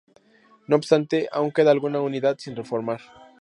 No 0.67 0.77
obstante, 0.77 1.29
aún 1.31 1.51
queda 1.51 1.69
alguna 1.69 2.01
unidad 2.01 2.35
sin 2.39 2.55
reformar. 2.55 3.01